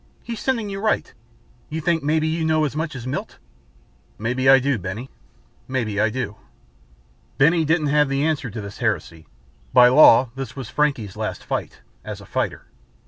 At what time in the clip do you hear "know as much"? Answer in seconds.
2.43-2.95